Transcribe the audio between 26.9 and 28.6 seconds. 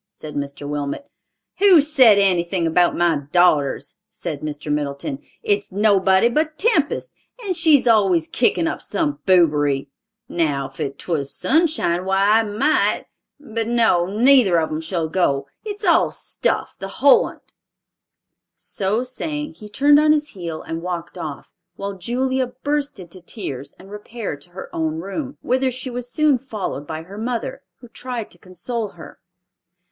her mother, who tried to